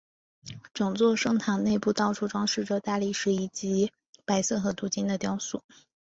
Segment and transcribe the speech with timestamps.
[0.73, 3.91] 整座圣堂内部到处装饰着大理石以及
[4.25, 5.61] 白色和镀金的雕塑。